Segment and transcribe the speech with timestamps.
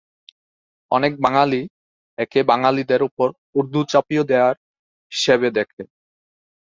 [0.91, 1.61] অনেক বাঙালি
[2.17, 3.27] একে বাঙালিদের উপর
[3.55, 4.49] উর্দু চাপিয়ে দেয়া
[5.11, 5.83] হিসেবে দেখে।